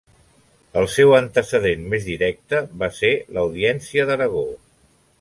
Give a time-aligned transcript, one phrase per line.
[0.79, 4.47] El seu antecedent més directe va ser l'Audiència d'Aragó.